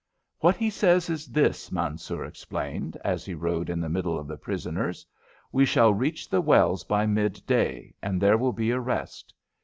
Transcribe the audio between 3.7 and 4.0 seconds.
the